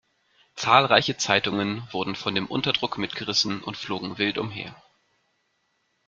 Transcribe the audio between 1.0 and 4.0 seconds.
Zeitungen wurden von dem Unterdruck mitgerissen und